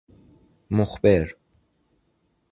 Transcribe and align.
مخبر 0.71 1.35